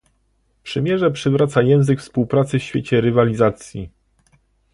[0.63, 3.89] Przymierze przywraca język współpracy w świecie rywalizacji